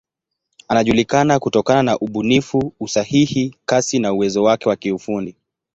[0.67, 5.35] Anajulikana kutokana na ubunifu, usahihi, kasi na uwezo wake wa kiufundi.